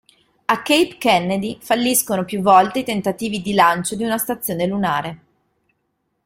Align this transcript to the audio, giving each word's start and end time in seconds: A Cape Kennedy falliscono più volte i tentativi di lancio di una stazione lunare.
A 0.45 0.61
Cape 0.63 0.97
Kennedy 0.97 1.59
falliscono 1.61 2.25
più 2.25 2.41
volte 2.41 2.79
i 2.79 2.83
tentativi 2.83 3.39
di 3.39 3.53
lancio 3.53 3.95
di 3.95 4.03
una 4.03 4.17
stazione 4.17 4.65
lunare. 4.65 5.19